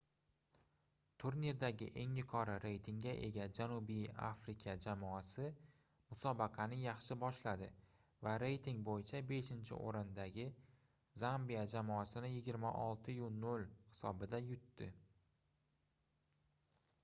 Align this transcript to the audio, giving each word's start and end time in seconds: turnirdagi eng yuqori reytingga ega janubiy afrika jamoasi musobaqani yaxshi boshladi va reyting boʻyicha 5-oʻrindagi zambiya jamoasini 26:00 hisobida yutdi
turnirdagi 1.23 1.87
eng 2.03 2.13
yuqori 2.19 2.53
reytingga 2.63 3.11
ega 3.27 3.45
janubiy 3.57 4.07
afrika 4.27 4.73
jamoasi 4.85 5.45
musobaqani 6.07 6.79
yaxshi 6.85 7.17
boshladi 7.25 7.69
va 8.29 8.33
reyting 8.45 8.81
boʻyicha 8.89 9.21
5-oʻrindagi 9.33 10.47
zambiya 11.25 11.65
jamoasini 11.77 12.33
26:00 12.39 13.69
hisobida 13.93 14.41
yutdi 14.49 14.89